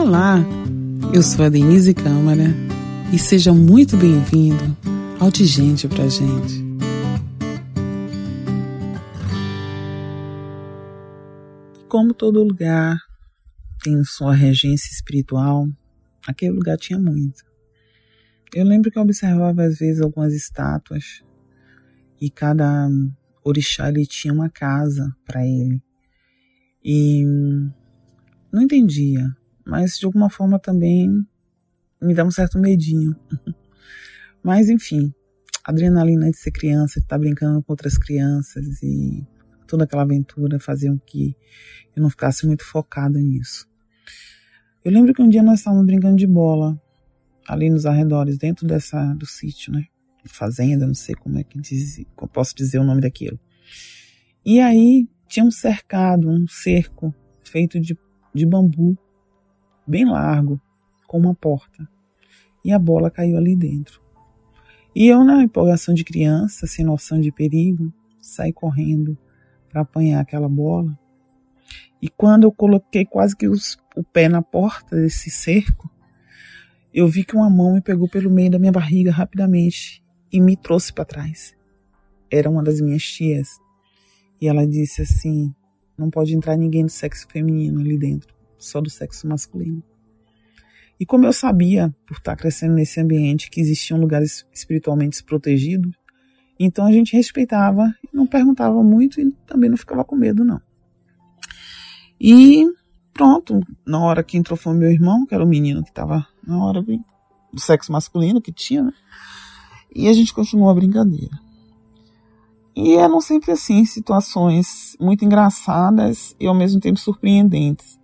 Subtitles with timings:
[0.00, 0.36] Olá,
[1.12, 2.44] eu sou a Denise Câmara
[3.12, 4.76] e seja muito bem-vindo
[5.18, 6.64] ao De Gente Pra Gente.
[11.88, 12.96] Como todo lugar
[13.82, 15.66] tem sua regência espiritual,
[16.24, 17.44] aquele lugar tinha muito.
[18.54, 21.24] Eu lembro que eu observava às vezes algumas estátuas
[22.20, 22.88] e cada
[23.42, 25.82] orixá ele tinha uma casa para ele.
[26.84, 27.24] E
[28.52, 29.36] não entendia,
[29.68, 31.08] mas de alguma forma também
[32.00, 33.14] me dá um certo medinho.
[34.42, 35.12] mas enfim,
[35.62, 39.26] adrenalina de ser criança, de estar brincando com outras crianças e
[39.66, 41.36] toda aquela aventura faziam que
[41.94, 43.68] eu não ficasse muito focada nisso.
[44.82, 46.80] Eu lembro que um dia nós estávamos brincando de bola
[47.46, 49.84] ali nos arredores, dentro dessa do sítio, né?
[50.24, 53.38] Fazenda, não sei como é que diz, como posso dizer o nome daquilo.
[54.44, 57.96] E aí tinha um cercado, um cerco feito de,
[58.34, 58.98] de bambu,
[59.88, 60.60] bem largo,
[61.06, 61.88] com uma porta.
[62.64, 64.00] E a bola caiu ali dentro.
[64.94, 69.16] E eu, na empolgação de criança, sem noção de perigo, saí correndo
[69.68, 70.98] para apanhar aquela bola.
[72.00, 75.90] E quando eu coloquei quase que os, o pé na porta desse cerco,
[76.92, 80.56] eu vi que uma mão me pegou pelo meio da minha barriga rapidamente e me
[80.56, 81.54] trouxe para trás.
[82.30, 83.48] Era uma das minhas tias.
[84.40, 85.52] E ela disse assim:
[85.96, 89.82] não pode entrar ninguém do sexo feminino ali dentro, só do sexo masculino.
[91.00, 95.92] E como eu sabia, por estar crescendo nesse ambiente, que existiam lugares espiritualmente protegidos,
[96.58, 100.60] então a gente respeitava, não perguntava muito e também não ficava com medo, não.
[102.20, 102.66] E
[103.14, 106.64] pronto, na hora que entrou foi meu irmão, que era o menino que estava na
[106.64, 108.92] hora do sexo masculino que tinha, né?
[109.94, 111.38] E a gente continuou a brincadeira.
[112.74, 117.97] E eram sempre assim, situações muito engraçadas e ao mesmo tempo surpreendentes.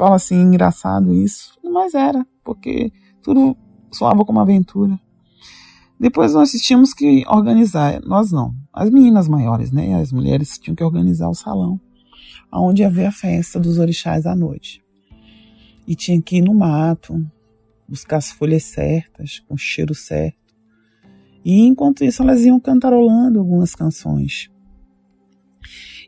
[0.00, 2.90] Fala assim, engraçado isso, mas era, porque
[3.22, 3.54] tudo
[3.92, 4.98] soava como aventura.
[6.00, 10.00] Depois nós tínhamos que organizar, nós não, as meninas maiores, né?
[10.00, 11.78] As mulheres tinham que organizar o salão,
[12.50, 14.82] onde ia haver a festa dos orixás à noite.
[15.86, 17.22] E tinha que ir no mato,
[17.86, 20.40] buscar as folhas certas, com o cheiro certo
[21.44, 24.50] e enquanto isso, elas iam cantarolando algumas canções.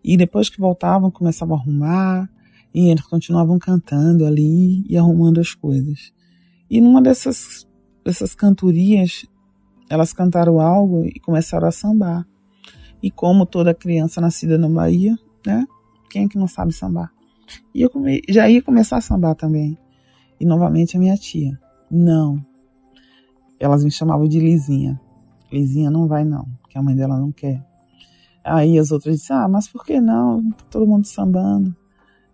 [0.03, 2.31] E depois que voltavam, começavam a arrumar,
[2.75, 6.13] e eles continuavam cantando ali e arrumando as coisas.
[6.71, 7.67] E numa dessas,
[8.05, 9.27] dessas cantorias,
[9.91, 12.27] elas cantaram algo e começaram a sambar.
[13.03, 15.67] E como toda criança nascida na Bahia, né?
[16.09, 17.13] Quem é que não sabe sambar?
[17.75, 19.77] E eu come, já ia começar a sambar também.
[20.41, 21.59] E novamente a minha tia.
[21.91, 22.45] Não.
[23.61, 25.01] Elas me chamavam de Lizinha.
[25.53, 27.63] Lizinha não vai não, que a mãe dela não quer.
[28.43, 30.51] Aí as outras dizem, ah, mas por que não?
[30.51, 31.77] Tá todo mundo sambando.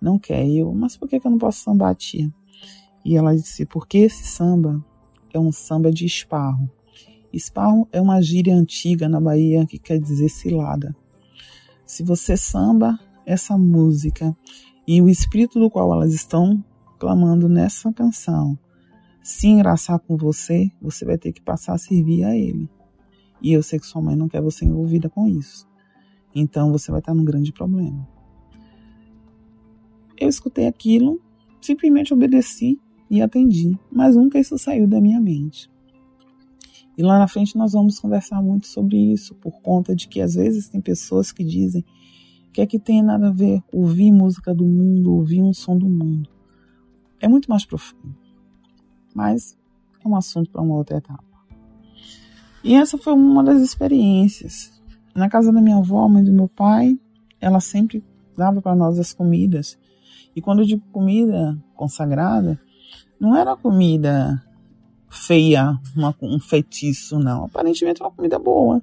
[0.00, 0.46] Não quer.
[0.48, 2.32] Eu, mas por que, que eu não posso sambar, tia?
[3.04, 4.84] E ela disse, porque esse samba
[5.32, 6.70] é um samba de esparro.
[7.32, 10.94] Esparro é uma gíria antiga na Bahia que quer dizer cilada.
[11.84, 14.36] Se você samba essa música
[14.86, 16.62] e o espírito do qual elas estão
[16.98, 18.58] clamando nessa canção
[19.28, 22.66] se engraçar com você, você vai ter que passar a servir a ele.
[23.42, 25.68] E eu sei que sua mãe não quer você envolvida com isso.
[26.34, 28.08] Então você vai estar num grande problema.
[30.18, 31.20] Eu escutei aquilo,
[31.60, 32.78] simplesmente obedeci
[33.10, 35.70] e atendi, mas nunca isso saiu da minha mente.
[36.96, 40.34] E lá na frente nós vamos conversar muito sobre isso, por conta de que às
[40.34, 41.84] vezes tem pessoas que dizem
[42.58, 45.88] que é que tem nada a ver ouvir música do mundo, ouvir um som do
[45.88, 46.28] mundo.
[47.20, 48.16] É muito mais profundo.
[49.14, 49.56] Mas
[50.04, 51.22] é um assunto para uma outra etapa.
[52.64, 54.72] E essa foi uma das experiências.
[55.14, 56.98] Na casa da minha avó, mãe do meu pai,
[57.40, 58.04] ela sempre
[58.36, 59.78] dava para nós as comidas.
[60.38, 62.60] E quando eu digo comida consagrada,
[63.18, 64.40] não era comida
[65.08, 67.46] feia, uma, um feitiço, não.
[67.46, 68.80] Aparentemente é uma comida boa.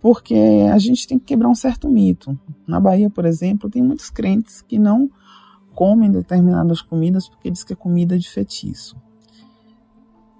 [0.00, 0.34] Porque
[0.72, 2.38] a gente tem que quebrar um certo mito.
[2.66, 5.10] Na Bahia, por exemplo, tem muitos crentes que não
[5.74, 8.96] comem determinadas comidas porque diz que é comida de feitiço.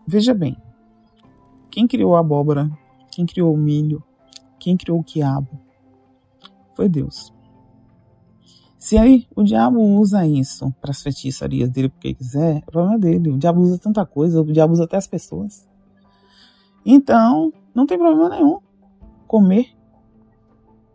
[0.06, 0.56] Veja bem,
[1.71, 2.71] quem criou a abóbora?
[3.11, 4.03] Quem criou o milho?
[4.59, 5.61] Quem criou o quiabo?
[6.75, 7.37] Foi Deus.
[8.88, 13.29] Se aí o diabo usa isso para as feitiçarias dele porque quiser, é problema dele.
[13.29, 15.69] O diabo usa tanta coisa, o diabo usa até as pessoas.
[16.87, 18.61] Então, não tem problema nenhum
[19.26, 19.76] comer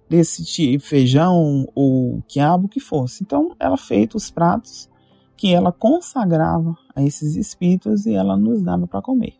[0.09, 3.21] desse tipo, feijão ou quiabo que fosse.
[3.21, 4.89] Então, ela feita os pratos
[5.37, 9.35] que ela consagrava a esses espíritos e ela nos dava para comer.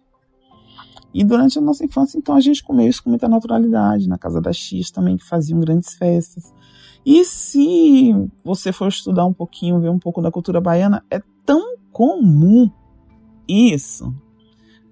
[1.12, 4.08] E durante a nossa infância, então, a gente comeu isso com muita naturalidade.
[4.08, 6.54] Na casa das X também, que faziam grandes festas.
[7.06, 8.14] E se
[8.44, 12.70] você for estudar um pouquinho, ver um pouco da cultura baiana, é tão comum
[13.48, 14.14] isso.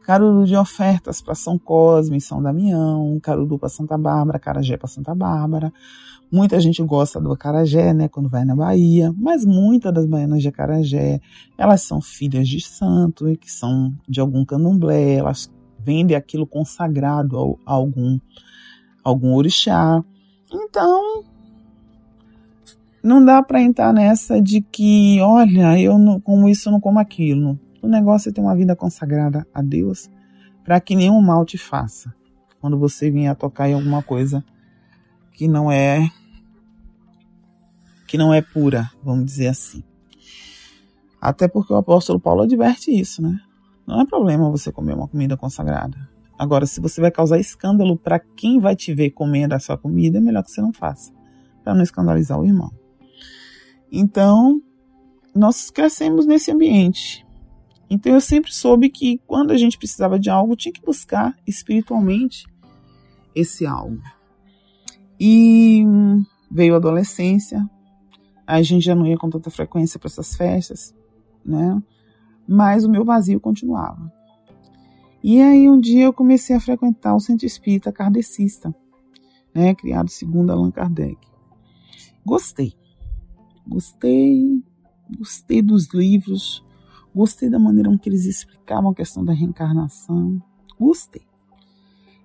[0.04, 5.16] Caruru de ofertas para São Cosme, São Damião, Caruru para Santa Bárbara, Carajé para Santa
[5.16, 5.72] Bárbara.
[6.32, 10.48] Muita gente gosta do acarajé, né, quando vai na Bahia, mas muitas das baianas de
[10.48, 11.20] acarajé,
[11.58, 17.60] elas são filhas de santo e que são de algum candomblé, elas vendem aquilo consagrado
[17.66, 18.18] a, algum,
[19.04, 20.02] algum orixá.
[20.54, 21.26] Então,
[23.04, 27.60] não dá para entrar nessa de que, olha, eu não como isso, não como aquilo.
[27.82, 30.10] O negócio é ter uma vida consagrada a Deus
[30.64, 32.14] para que nenhum mal te faça.
[32.60, 34.44] Quando você vier a tocar em alguma coisa
[35.34, 36.08] que não é
[38.08, 39.84] que não é pura, vamos dizer assim.
[41.20, 43.40] Até porque o apóstolo Paulo adverte isso, né?
[43.88, 45.98] Não é problema você comer uma comida consagrada.
[46.38, 50.22] Agora, se você vai causar escândalo para quem vai te ver comendo essa comida, é
[50.22, 51.12] melhor que você não faça,
[51.64, 52.72] para não escandalizar o irmão.
[53.92, 54.62] Então,
[55.36, 57.26] nós crescemos nesse ambiente.
[57.90, 62.46] Então, eu sempre soube que quando a gente precisava de algo, tinha que buscar espiritualmente
[63.36, 64.02] esse algo.
[65.20, 65.84] E
[66.50, 67.70] veio a adolescência,
[68.48, 70.96] a gente já não ia com tanta frequência para essas festas,
[71.46, 71.82] né?
[72.48, 74.12] Mas o meu vazio continuava.
[75.24, 78.74] E aí um dia eu comecei a frequentar o Centro Espírita Kardecista,
[79.54, 81.18] né, criado segundo Allan Kardec.
[82.26, 82.74] Gostei.
[83.68, 84.64] Gostei,
[85.18, 86.64] gostei dos livros,
[87.14, 90.42] gostei da maneira como eles explicavam a questão da reencarnação,
[90.80, 91.26] gostei.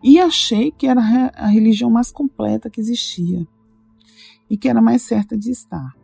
[0.03, 1.01] E achei que era
[1.35, 3.47] a religião mais completa que existia
[4.49, 5.95] e que era mais certa de estar.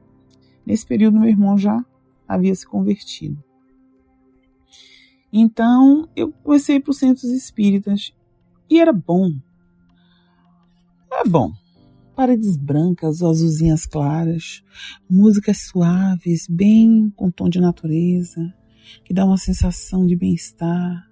[0.66, 1.84] Nesse período, meu irmão já
[2.26, 3.42] havia se convertido.
[5.32, 8.14] Então, eu comecei para os centros espíritas
[8.68, 9.30] e era bom.
[11.12, 11.61] É bom
[12.14, 14.62] paredes brancas ou azulzinhas claras,
[15.08, 18.52] músicas suaves, bem com tom de natureza,
[19.04, 21.08] que dá uma sensação de bem-estar.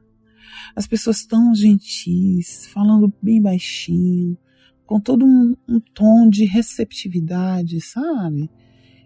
[0.74, 4.36] As pessoas tão gentis, falando bem baixinho,
[4.84, 8.50] com todo um, um tom de receptividade, sabe?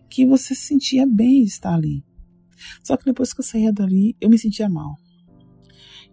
[0.08, 2.02] Que você se sentia bem estar ali.
[2.82, 4.96] Só que depois que eu saía dali, eu me sentia mal.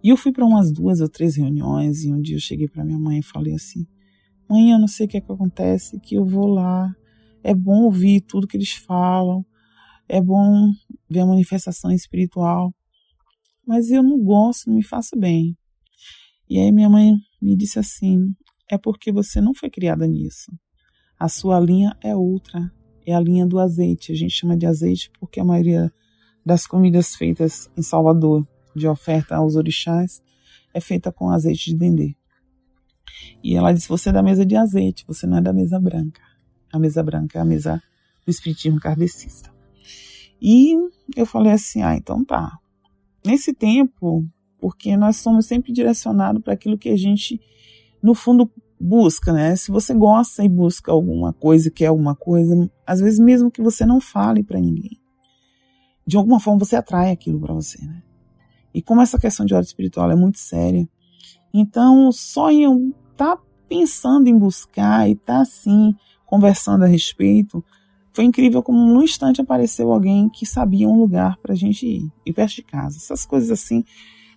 [0.03, 2.83] E eu fui para umas duas ou três reuniões e um dia eu cheguei para
[2.83, 3.85] minha mãe e falei assim:
[4.51, 6.93] Mãe, eu não sei o que é que acontece, que eu vou lá.
[7.41, 9.45] É bom ouvir tudo que eles falam.
[10.09, 10.73] É bom
[11.09, 12.75] ver a manifestação espiritual.
[13.65, 15.57] Mas eu não gosto, não me faço bem.
[16.49, 18.35] E aí minha mãe me disse assim:
[18.69, 20.51] é porque você não foi criada nisso.
[21.17, 22.69] A sua linha é outra.
[23.05, 24.11] É a linha do azeite.
[24.11, 25.89] A gente chama de azeite porque a maioria
[26.45, 28.45] das comidas feitas em Salvador
[28.75, 30.21] de oferta aos orixás
[30.73, 32.17] é feita com azeite de dendê.
[33.43, 36.21] E ela disse: Você é da mesa de azeite, você não é da mesa branca.
[36.71, 37.81] A mesa branca é a mesa
[38.25, 39.51] do Espiritismo kardecista.
[40.41, 40.75] E
[41.15, 42.57] eu falei assim: Ah, então tá.
[43.25, 44.25] Nesse tempo,
[44.59, 47.39] porque nós somos sempre direcionados para aquilo que a gente,
[48.01, 49.55] no fundo, busca, né?
[49.55, 53.85] Se você gosta e busca alguma coisa, quer alguma coisa, às vezes mesmo que você
[53.85, 54.99] não fale para ninguém,
[56.05, 58.01] de alguma forma você atrai aquilo para você, né?
[58.73, 60.87] E como essa questão de ordem espiritual é muito séria,
[61.53, 63.37] então só em tá
[63.69, 65.93] pensando em buscar e tá assim
[66.25, 67.63] conversando a respeito,
[68.11, 72.11] foi incrível como num instante apareceu alguém que sabia um lugar para a gente ir,
[72.25, 72.97] e perto de casa.
[72.97, 73.83] Essas coisas assim,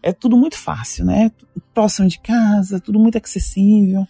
[0.03, 1.33] é tudo muito fácil, né?
[1.73, 4.07] Próximo de casa, tudo muito acessível.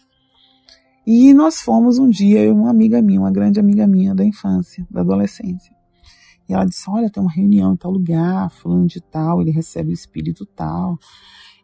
[1.07, 4.85] E nós fomos um dia, eu uma amiga minha, uma grande amiga minha da infância,
[4.91, 5.73] da adolescência.
[6.49, 9.91] E ela disse: Olha, tem uma reunião em tal lugar, fulano de tal, ele recebe
[9.91, 10.99] o espírito tal.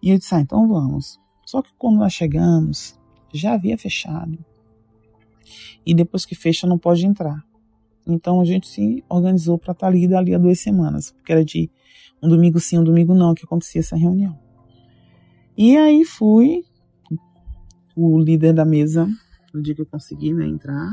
[0.01, 1.19] E eu disse: Ah, então vamos.
[1.45, 3.00] Só que quando nós chegamos,
[3.39, 4.39] já havia fechado.
[5.85, 7.45] E depois que fecha, não pode entrar.
[8.07, 11.45] Então a gente se organizou para estar tá ali dali a duas semanas, porque era
[11.45, 11.71] de
[12.23, 14.39] um domingo sim, um domingo não, que acontecia essa reunião.
[15.57, 16.65] E aí fui,
[17.97, 19.09] o líder da mesa,
[19.53, 20.93] no dia que eu consegui né, entrar,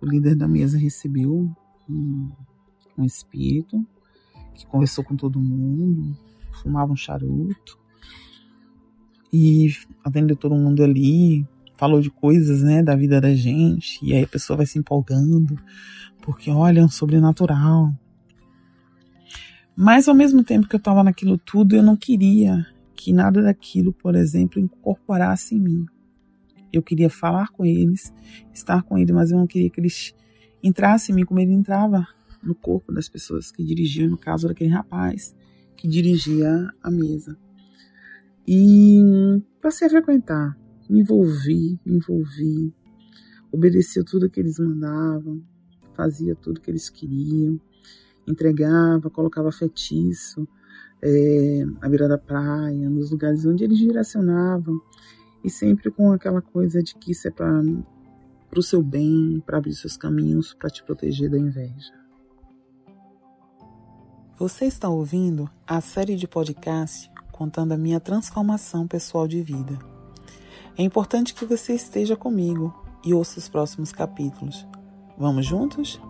[0.00, 1.50] o líder da mesa recebeu
[1.88, 2.30] um,
[2.96, 3.84] um espírito
[4.54, 6.16] que conversou com todo mundo,
[6.62, 7.78] fumava um charuto,
[9.32, 9.70] e
[10.04, 14.28] atendeu todo mundo ali, falou de coisas, né, da vida da gente, e aí a
[14.28, 15.58] pessoa vai se empolgando,
[16.22, 17.92] porque olha, é um sobrenatural.
[19.76, 22.66] Mas ao mesmo tempo que eu estava naquilo tudo, eu não queria
[22.96, 25.86] que nada daquilo, por exemplo, incorporasse em mim.
[26.72, 28.12] Eu queria falar com eles,
[28.52, 30.12] estar com eles, mas eu não queria que eles
[30.62, 32.06] entrassem em mim como ele entrava
[32.42, 35.34] no corpo das pessoas que dirigiam, no caso daquele rapaz
[35.76, 37.38] que dirigia a mesa.
[38.50, 42.74] E passei a frequentar, me envolvi, me envolvi,
[43.52, 45.42] obedecia tudo que eles mandavam,
[45.92, 47.60] fazia tudo que eles queriam,
[48.26, 50.48] entregava, colocava feitiço,
[51.02, 54.80] é, à beira da praia, nos lugares onde eles direcionavam,
[55.44, 57.60] e sempre com aquela coisa de que isso é para
[58.56, 61.92] o seu bem, para abrir seus caminhos, para te proteger da inveja.
[64.38, 69.78] Você está ouvindo a série de podcast contando a minha transformação pessoal de vida.
[70.76, 74.66] É importante que você esteja comigo e ouça os próximos capítulos.
[75.16, 76.00] Vamos juntos?